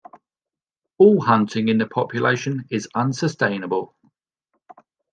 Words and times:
All 0.97 1.21
hunting 1.21 1.67
in 1.67 1.77
the 1.77 1.85
population 1.85 2.65
is 2.71 2.89
unsustainable. 2.95 3.95